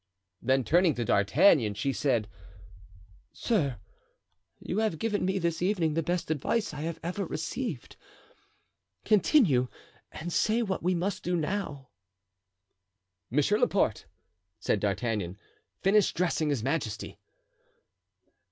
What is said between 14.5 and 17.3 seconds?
said D'Artagnan, "finish dressing his majesty."